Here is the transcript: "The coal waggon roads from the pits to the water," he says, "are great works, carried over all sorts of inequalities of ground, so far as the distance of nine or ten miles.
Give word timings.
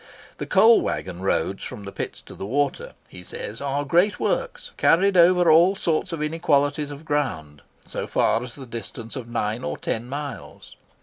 "The 0.39 0.47
coal 0.47 0.81
waggon 0.81 1.21
roads 1.21 1.63
from 1.63 1.83
the 1.83 1.91
pits 1.91 2.23
to 2.23 2.33
the 2.33 2.43
water," 2.47 2.93
he 3.07 3.23
says, 3.23 3.61
"are 3.61 3.85
great 3.85 4.19
works, 4.19 4.71
carried 4.75 5.15
over 5.15 5.51
all 5.51 5.75
sorts 5.75 6.11
of 6.11 6.23
inequalities 6.23 6.89
of 6.89 7.05
ground, 7.05 7.61
so 7.85 8.07
far 8.07 8.41
as 8.43 8.55
the 8.55 8.65
distance 8.65 9.15
of 9.15 9.29
nine 9.29 9.63
or 9.63 9.77
ten 9.77 10.07
miles. 10.09 10.75